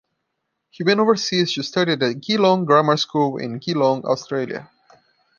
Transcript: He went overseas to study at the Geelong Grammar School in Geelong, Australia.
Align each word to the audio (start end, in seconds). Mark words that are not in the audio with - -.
He 0.71 0.83
went 0.83 0.99
overseas 0.99 1.53
to 1.53 1.61
study 1.61 1.91
at 1.91 1.99
the 1.99 2.15
Geelong 2.15 2.65
Grammar 2.65 2.97
School 2.97 3.37
in 3.37 3.59
Geelong, 3.59 4.03
Australia. 4.03 4.67